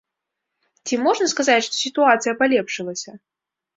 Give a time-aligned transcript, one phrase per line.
[0.85, 3.11] Ці можна сказаць, што сітуацыя палепшылася?